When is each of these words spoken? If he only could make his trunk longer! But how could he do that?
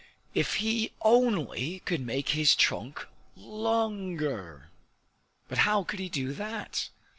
If 0.33 0.55
he 0.55 0.93
only 1.03 1.83
could 1.85 2.01
make 2.01 2.29
his 2.29 2.55
trunk 2.55 3.05
longer! 3.35 4.71
But 5.47 5.59
how 5.59 5.83
could 5.83 5.99
he 5.99 6.09
do 6.09 6.33
that? 6.33 6.89